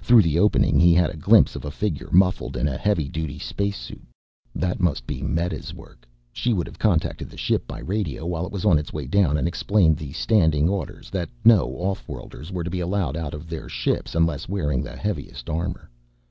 [0.00, 3.38] Through the opening he had a glimpse of a figure muffled in a heavy duty
[3.38, 4.00] spacesuit.
[4.54, 8.50] That must be Meta's work, she would have contacted the ship by radio while it
[8.50, 12.64] was on its way down and explained the standing orders that no off worlders were
[12.64, 15.90] to be allowed out of their ships unless wearing the heaviest armor.